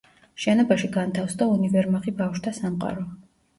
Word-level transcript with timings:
შენობაში 0.45 0.89
განთავსდა 0.95 1.49
უნივერმაღი 1.59 2.17
„ბავშვთა 2.25 2.57
სამყარო“. 2.63 3.09